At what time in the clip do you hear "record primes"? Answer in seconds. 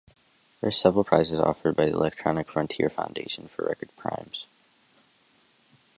3.67-4.47